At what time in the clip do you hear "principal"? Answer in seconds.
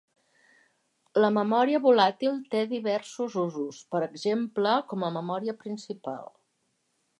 5.63-6.29